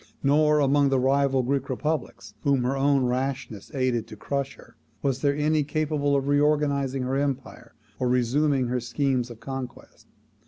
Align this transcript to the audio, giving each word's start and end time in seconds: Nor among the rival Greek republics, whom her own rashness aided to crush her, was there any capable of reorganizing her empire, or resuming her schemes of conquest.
Nor 0.23 0.57
among 0.59 0.89
the 0.89 0.97
rival 0.97 1.43
Greek 1.43 1.69
republics, 1.69 2.33
whom 2.41 2.63
her 2.63 2.75
own 2.75 3.05
rashness 3.05 3.69
aided 3.75 4.07
to 4.07 4.15
crush 4.15 4.55
her, 4.55 4.75
was 5.03 5.21
there 5.21 5.35
any 5.35 5.63
capable 5.63 6.15
of 6.15 6.27
reorganizing 6.27 7.03
her 7.03 7.17
empire, 7.17 7.75
or 7.99 8.09
resuming 8.09 8.65
her 8.65 8.79
schemes 8.79 9.29
of 9.29 9.39
conquest. 9.39 10.07